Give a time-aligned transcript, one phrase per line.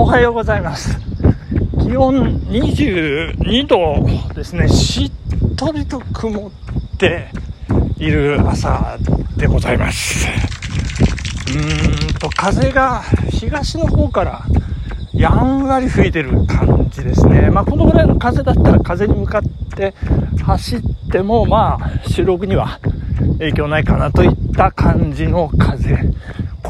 [0.00, 0.96] おはようございます
[1.82, 7.28] 気温22度ですねしっとりと曇って
[7.98, 8.96] いる朝
[9.36, 14.42] でございますうーんと風が東の方から
[15.12, 17.50] やんわり吹いてる感じですね。
[17.50, 19.42] まあ、このぐらいの風だったら風に向かっ
[19.76, 19.92] て
[20.42, 20.80] 走っ
[21.12, 22.80] ても、まあ、収録には
[23.38, 25.98] 影響ないかなといった感じの風。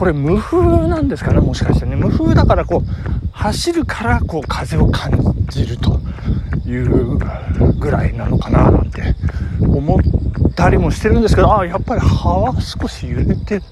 [0.00, 1.94] これ無風なんですかね、もしかしてね。
[1.94, 5.10] 無風だからこう、走るからこう風を感
[5.48, 5.98] じると
[6.66, 7.16] いう
[7.78, 9.14] ぐらいなのかななんて
[9.60, 13.62] 思ったりもしてるんですけど、ああ、やっぱり葉は少し揺れて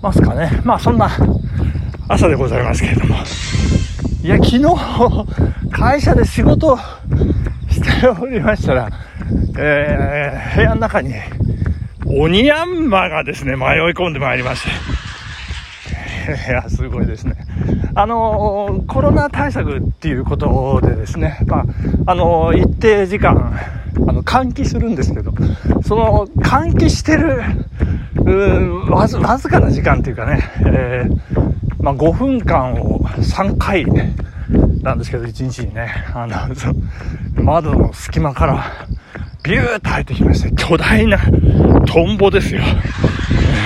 [0.00, 0.50] ますかね。
[0.64, 1.10] まあそんな
[2.08, 3.16] 朝でございますけれども。
[4.22, 4.64] いや、昨日、
[5.70, 6.78] 会社で仕事
[7.70, 8.88] しておりましたら、
[9.58, 11.12] えー、部屋の中に、
[12.06, 15.03] 鬼ヤンマがですね、迷い込んでまいりまして。
[16.48, 17.36] いや、すごいですね。
[17.94, 21.64] あのコロナ対策っていうことでですね、まあ、
[22.06, 23.58] あの一定時間、
[24.08, 25.32] あの、換気するんですけど、
[25.82, 27.40] その、換気してる、
[28.16, 33.84] うわず、わずかな時間っていうかね、えーまあ、5分間を3回
[34.82, 36.34] なんですけど、1日にね、あの、
[37.42, 38.86] 窓の隙間から
[39.42, 41.18] ビューッと入ってきまして、巨大な
[41.86, 42.62] トンボですよ。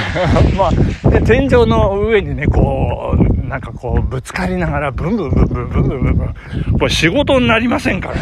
[0.56, 8.14] まあ、で、天井の上にね、こう、なんかこう、ぶつかりながら、ブンブンブンブンブンブンブンブン、これ仕事になりませんから。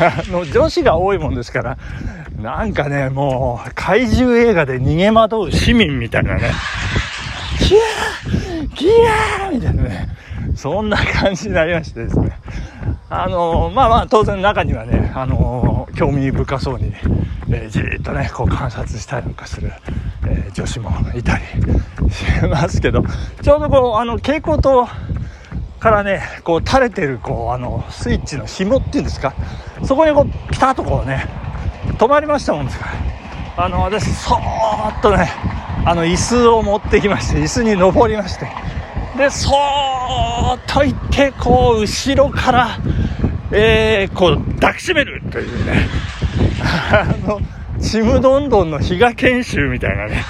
[0.00, 1.78] あの、女子が多いもんですから、
[2.40, 6.52] なんかね、もう、怪獣映画で逃げ惑う市民みたいなね、
[7.58, 10.08] キヤーキヤーみたいなね、
[10.56, 12.38] そんな感じになりましてですね。
[13.08, 16.92] あのー、まあまあ当然中にはね、あのー、興味深そうに、
[17.48, 19.70] えー、じっとね、こう観察したりとかする、
[20.26, 21.44] え女子もいたり
[22.10, 23.04] しますけど、
[23.42, 24.88] ちょうどこう、あの、蛍光灯
[25.78, 29.34] からね、こう垂れてる、こう、あの、スイッチの紐っていうんですか、
[29.84, 31.28] そこにこう、ピタッとこうね、
[31.98, 32.86] 止まりましたもんですか
[33.56, 35.30] ら、あの、私、そーっとね、
[35.88, 38.50] あの椅子を持ってきまして椅子に登りまして
[39.16, 39.85] でそー
[40.56, 42.78] っと行ってこう後ろから
[43.52, 45.88] えー、こう抱きしめるというね。
[46.92, 47.40] あの
[47.80, 50.24] ちむどんどんの比嘉研修みたいなね。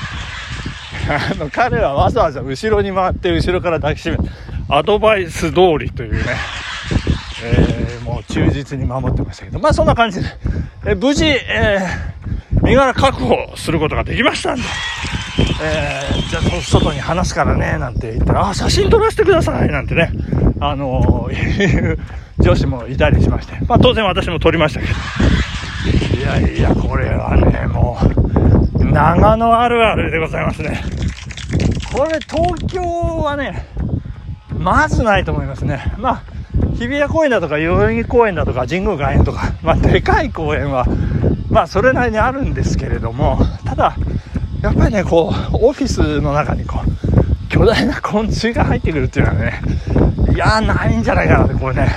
[1.08, 4.24] あの彼はわざわざ後ろに回って後ろから抱きしめる。
[4.68, 6.20] アドバイス通りというね、
[7.44, 9.60] えー、もう忠実に守ってましたけど。
[9.60, 10.26] まあそんな感じで、
[10.86, 14.62] え無事、えー、身柄確保することができましたんで。
[15.38, 20.12] えー、じゃあ外に話すからねなんて言ったら、あ、写真撮らせてくださいなんてね、
[20.60, 21.98] あのー、
[22.40, 24.92] 上司もいたりしまして、まあ当然私も撮りましたけど、
[26.18, 27.98] いやいや、これはね、も
[28.78, 30.82] う、長野あるあるでございますね。
[31.92, 32.82] これ東京
[33.22, 33.66] はね、
[34.58, 35.94] まずないと思いますね。
[35.98, 36.22] まあ、
[36.74, 40.86] 日比谷公園だとか代々木公園だとか神宮外苑とか、まあ、でかい公園は、
[41.48, 43.96] まあ、それなりにあるんですけれども、ただ、
[44.66, 49.62] やっぱりね、こう、オフィスの中にこう、巨大な昆虫が入ってくるっていうのはね、
[50.34, 51.88] いやないんじゃないかなって、こうね、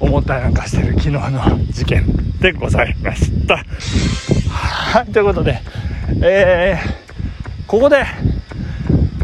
[0.00, 2.06] 思ったりなんかしてる昨日の事件
[2.40, 3.62] でございました。
[4.48, 5.60] はい、ということで、
[6.22, 8.06] えー、ここで、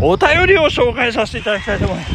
[0.02, 2.12] お便りを紹介させていただきたいと思います。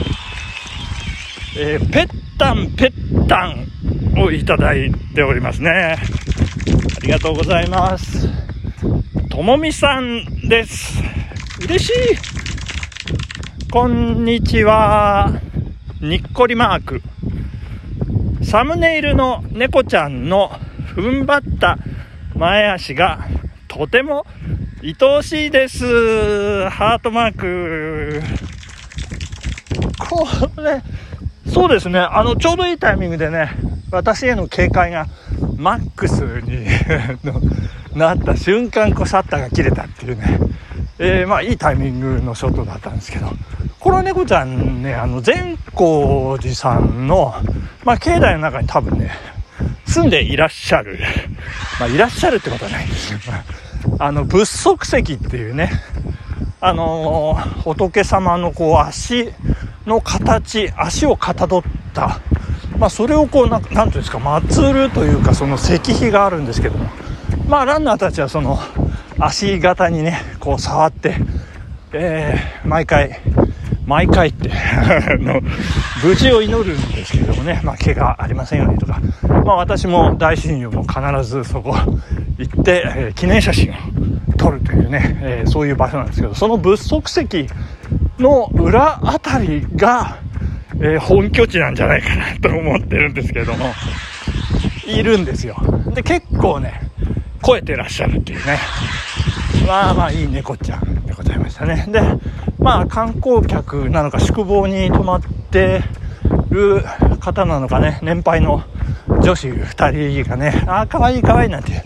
[1.57, 5.97] えー、ペッタンペッタンをいただいておりますね。
[5.97, 8.29] ありがとうございます。
[9.31, 11.01] ともみさんです。
[11.63, 11.93] 嬉しい。
[13.71, 15.31] こんにちは。
[16.01, 17.01] にっこりマーク。
[18.43, 20.49] サムネイルの猫ちゃんの
[20.95, 21.77] 踏ん張った
[22.35, 23.25] 前足が
[23.69, 24.25] とても
[24.83, 26.69] 愛おしいです。
[26.69, 28.21] ハートマーク。
[29.97, 30.27] こ
[30.61, 30.81] れ、
[31.51, 31.99] そうですね。
[31.99, 33.49] あの、ちょうどいいタイミングでね、
[33.91, 35.07] 私への警戒が
[35.55, 36.67] マックスに
[37.95, 40.39] なった瞬間、こうシャッターが切れたっていうね、
[40.99, 43.27] えー、まあいいタイミングのショットだったんですけど、
[43.79, 47.33] この猫ちゃんね、あの、善光寺さんの、
[47.83, 49.11] まあ境内の中に多分ね、
[49.85, 50.99] 住んでいらっしゃる。
[51.79, 53.19] まあいらっしゃるってことはないんですよ。
[53.99, 55.71] あの、仏足石っていうね、
[56.61, 59.29] あのー、仏様のこう足
[59.85, 61.63] の形、足をかたどっ
[61.93, 62.21] た、
[62.77, 66.89] まあそれをこう、なんていうんですか、祀るというか、その石碑があるんですけども、
[67.53, 68.57] まあランナーたちはその
[69.19, 71.17] 足型にねこう触って、
[71.93, 73.19] えー、毎回
[73.85, 74.49] 毎回って
[75.21, 75.39] の
[76.03, 78.99] 無事を祈るんですけどもね、まあ、怪我ありませんようにとか、
[79.45, 81.75] まあ、私も大親友も必ずそこ
[82.39, 83.75] 行って、えー、記念写真を
[84.35, 87.47] 撮るというね、えー、そういう場所なんですけどその仏足石
[88.17, 90.17] の裏あたりが、
[90.77, 93.71] えー、本拠地なんじゃないかなと思ってるんですけれども、
[94.87, 95.55] いるんですよ。
[95.93, 96.92] で、結構ね、
[97.45, 98.57] 超えてらっしゃるっていうね。
[99.67, 101.85] まあまあいい猫ちゃんでございましたね。
[101.89, 102.01] で、
[102.59, 105.83] まあ観光客なのか宿坊に泊まって
[106.49, 106.83] る
[107.19, 108.63] 方なのかね、年配の
[109.21, 111.81] 女子2人がね、ああ、かわいいかわいいなんて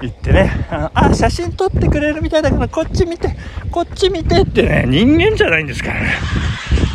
[0.00, 0.50] 言ってね、
[0.94, 3.36] あ、写真撮ってくれるみたいだからこっち見て、
[3.70, 6.10] こっち見てってね、人間じゃないんですからね。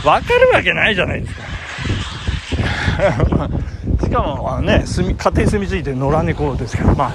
[0.05, 1.55] わかるわけないじゃないですか。
[4.03, 7.13] しかもね、住み家庭住み着いて野良猫ですから、まあ、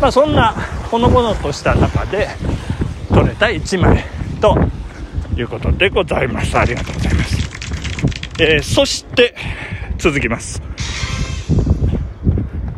[0.00, 0.52] まあそんな
[0.90, 2.28] ほのぼのとした中で
[3.08, 4.04] 撮れた1枚
[4.40, 4.56] と
[5.36, 6.56] いうことでございます。
[6.58, 7.36] ありがとうございます。
[8.38, 9.34] えー、そして
[9.98, 10.60] 続きます。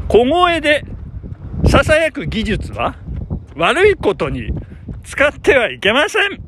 [0.09, 0.85] 小声で
[1.69, 2.97] ささやく技術は
[3.57, 4.51] 悪いことに
[5.03, 6.41] 使ってはいけません。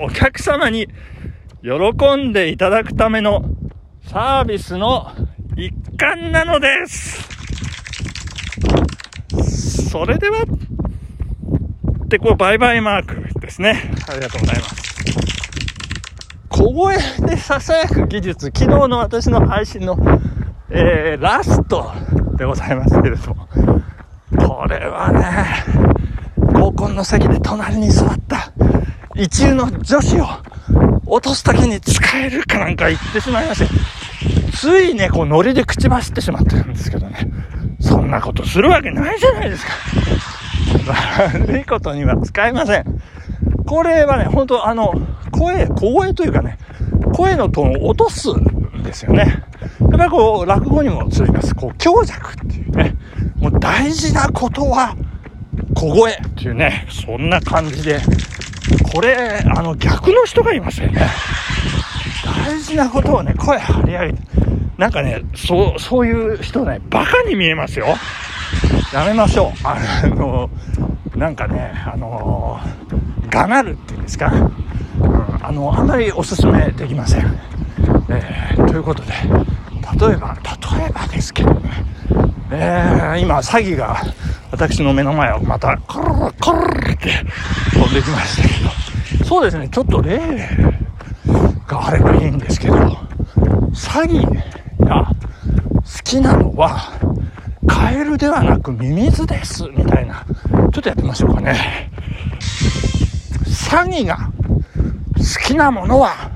[0.00, 0.88] お客様に
[1.62, 3.44] 喜んでいただくための
[4.06, 5.12] サービスの
[5.56, 7.33] 一環なのです。
[9.94, 10.44] それでは、
[12.08, 13.92] で、これバイバイマークですね。
[14.08, 15.04] ありがとうございます。
[16.48, 17.02] 小声で
[17.36, 19.96] 囁く技術、昨日の私の配信の、
[20.68, 21.92] えー、ラスト
[22.36, 23.46] でございますけれども、
[24.36, 25.64] これはね、
[26.52, 28.52] 合コンの席で隣に座った
[29.14, 30.26] 一流の女子を
[31.06, 33.70] 落とす時に使えるかなんか言ってしまいまして、
[34.56, 37.30] ついね、こうノリで口走ってしまってるんですけどね。
[37.84, 39.72] そんなことするわけないじゃないですか。
[41.22, 42.84] 悪いことには使えません。
[43.66, 44.94] これはね、本当あの、
[45.30, 46.58] 声、小声というかね、
[47.14, 49.42] 声のトーンを落とすんですよね。
[49.80, 51.54] やっぱりこう、落語にも通じます。
[51.54, 52.94] こう、強弱っていうね。
[53.36, 54.96] もう大事なことは、
[55.74, 58.00] 小声っていうね、そんな感じで、
[58.92, 61.06] これ、あの、逆の人がいますよね。
[62.46, 64.22] 大事なことをね、声張り上げて、
[64.78, 67.86] なんかね、そう、そういう人ね、バカに見えますよ。
[68.92, 69.50] やめましょう。
[69.64, 70.50] あの、
[71.16, 72.60] なんかね、あの、
[73.30, 74.32] がなるっていうんですか。
[75.00, 77.38] うん、あの、あんまりおすすめできません。
[78.08, 80.36] えー、ということで、例えば、
[80.76, 81.70] 例えばですけどね、
[82.50, 84.00] えー、今、詐欺が
[84.50, 87.10] 私の目の前をまた、コロロコロって
[87.72, 90.18] 飛んできましたけど、そうですね、ちょっと例
[91.66, 92.74] があればいいんですけど、
[93.72, 94.43] 詐欺が好
[96.04, 96.92] きなのは、
[97.66, 100.24] カエルではなくミミズです、みたいな。
[100.72, 101.90] ちょっとやってみましょうかね。
[103.46, 104.30] 詐欺が
[105.16, 106.30] 好きなものは、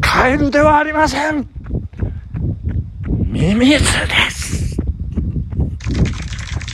[0.00, 1.48] カエルではありません。
[3.26, 4.76] ミミズです。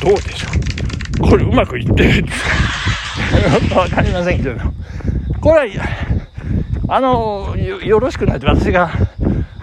[0.03, 0.49] どうでしょ
[1.27, 4.61] うこれうまくいってるんですかわかりませんけど。
[5.41, 5.85] これは、
[6.89, 8.91] あの、よろしくないと私が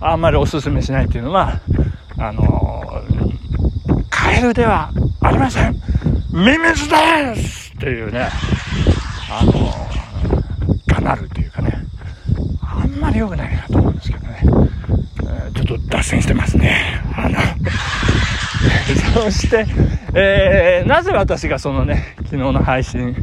[0.02, 1.60] あんまりお勧めしないっていうのは、
[2.24, 2.84] あの、
[4.12, 4.92] カエルでは
[5.22, 5.74] ありません。
[6.32, 8.30] ミミズですっていうね、
[9.28, 9.52] あの、
[10.86, 11.74] がなるというかね、
[12.62, 17.02] あんまり良くないなと思うんですけどね、えー、ちょっと脱線してますね。
[17.18, 17.40] あの、
[19.24, 19.66] そして、
[20.14, 23.16] えー、なぜ私がそのね、昨日の配信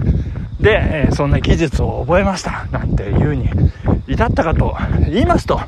[0.60, 2.66] で、えー、そんな技術を覚えました？
[2.72, 3.48] なんていうに
[4.08, 4.76] 至ったかと
[5.08, 5.60] 言いますと、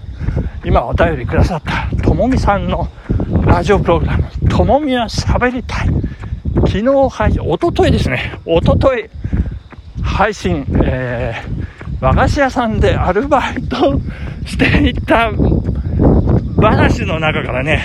[0.64, 2.88] 今お便りくださったともみさんの
[3.30, 5.88] ラジオプログラム、ともみは喋りたい。
[6.66, 9.08] 昨日配信、おとといですね、おととい
[10.02, 14.00] 配信、えー、和菓子屋さんでアルバイト
[14.46, 15.30] していた
[16.60, 17.84] 話の中からね、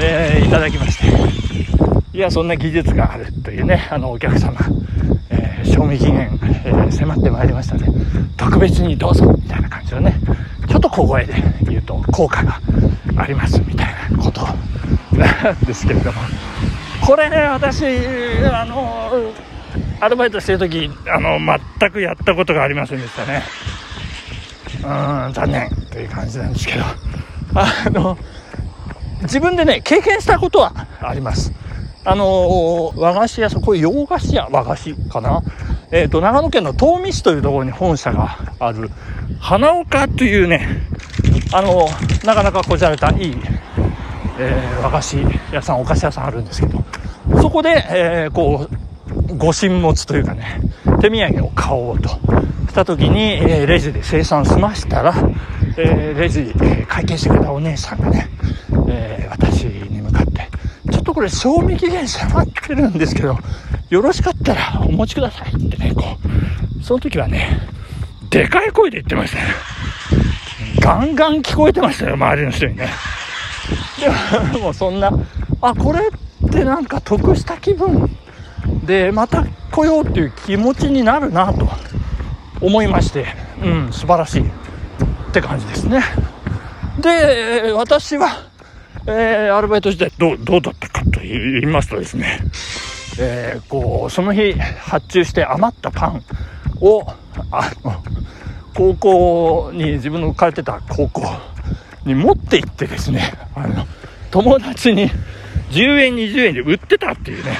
[0.00, 4.58] えー、いただきまして、いや、そんな技術があるというね、あの、お客様、
[5.30, 7.86] えー、賞味期限、えー、迫ってまいりましたね。
[8.36, 10.14] 特別にどうぞ、みたいな感じのね、
[10.90, 12.60] と小声で言うと効果が
[13.16, 14.42] あります、みたいなこと
[15.16, 16.20] なんですけれども、
[17.06, 17.84] これね、私、
[18.52, 19.32] あの、
[20.00, 21.38] アルバイトしてる時あの
[21.78, 23.42] 全くやったことがありませんでしたね。
[24.82, 26.84] うん残念という感じなんですけど。
[27.54, 28.16] あの
[29.22, 31.52] 自分でね経験したことはあります。
[32.04, 35.42] あの和菓子屋さんこれ洋菓子屋和菓子かな？
[35.92, 38.90] えっ、ー、と長野県の東御市というところに本社がある。
[39.40, 40.68] 花岡というね
[41.52, 41.88] あの
[42.24, 43.34] なかなかこじゃれたいい、
[44.38, 45.16] えー、和菓子
[45.52, 46.84] 屋さんお菓子屋さんあるんですけど。
[47.40, 50.60] そこで、えー、こうご神物というかね、
[51.00, 52.10] 手土産を買おうと。
[52.68, 55.12] した時に、えー、レジで生産済ましたら、
[55.76, 58.28] えー、レジ、えー、会計してくれたお姉さんがね、
[58.88, 60.48] え私に向かって、
[60.92, 63.36] ちょっとこれ賞味期限迫ってるんですけど、
[63.90, 66.04] よろしかったらお持ちくださいってね、こ
[66.80, 67.60] う、その時はね、
[68.30, 69.42] でかい声で言ってましたね。
[70.80, 72.88] ガンガン聞こえてましたよ、周りの人にね。
[74.52, 75.12] でも、そんな、
[75.60, 76.08] あ、これ
[76.46, 78.08] ってなんか得した気分
[78.84, 81.68] で、また来ようっていう気持ちになるなと
[82.60, 83.26] 思いまして、
[83.62, 86.02] うん、素晴らしいって感じですね。
[87.00, 88.28] で、私は、
[89.06, 92.40] えー、アルバイト時代どう、どうだったかと言いますとですね、
[93.18, 96.22] えー、こう、その日発注して余ったパン
[96.80, 97.06] を、
[97.50, 98.02] あの、
[98.74, 101.22] 高校に、自分の置かれてた高校
[102.04, 103.86] に持って行ってですね、あの、
[104.30, 105.10] 友達に
[105.70, 107.56] 10円、20円で売ってたっていうね、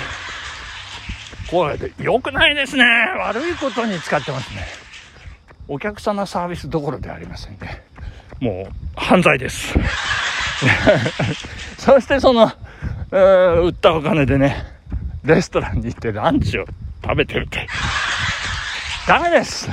[1.50, 2.84] これで良くないですね。
[3.18, 4.64] 悪いことに使ってますね。
[5.66, 7.84] お客様サービスどころではありませんね。
[8.40, 9.74] もう犯罪です。
[11.78, 12.52] そしてその、
[13.12, 14.64] えー、売ったお金でね、
[15.24, 16.64] レストランに行ってランチを
[17.02, 17.66] 食べてるって。
[19.06, 19.68] ダメです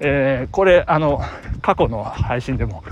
[0.00, 1.22] えー、これ、あの、
[1.62, 2.82] 過去の配信でも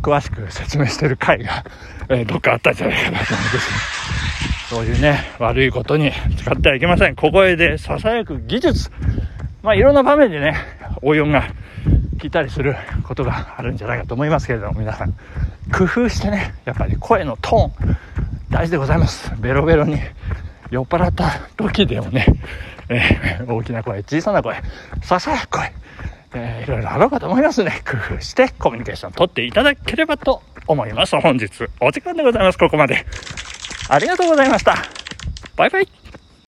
[0.00, 1.64] 詳しく説明してる回が、
[2.08, 4.04] えー、どっかあったんじゃないかなと思うんです
[4.74, 7.16] そういうね、悪いことに使ってはいけません。
[7.16, 8.90] 小声で囁く技術。
[9.62, 10.56] まあ、いろんな場面でね、
[11.02, 11.44] 応用が
[12.18, 15.12] 聞いたりすることがあるんじゃないかと思いますけれども、皆さん、
[15.70, 17.96] 工夫してね、やっぱり声のトーン、
[18.50, 19.30] 大事でございます。
[19.38, 19.98] ベロベロに
[20.70, 22.26] 酔っ払った時でもね、
[22.88, 24.56] えー、大きな声、小さな声、
[25.02, 25.72] ささやく声、
[26.34, 27.82] えー、いろいろあろうかと思いますね。
[27.84, 31.18] 工夫してコミュニケーション取っていただければと思います。
[31.20, 31.48] 本日
[31.80, 32.58] お時間でございます。
[32.58, 33.06] ここまで。
[33.88, 34.76] ありがとうございました。
[35.56, 36.03] バイバイ。